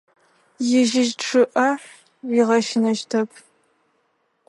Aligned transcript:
Ижьы 0.79 1.03
чъыӏэ 1.23 1.69
уигъэщынэщтэп. 2.29 3.31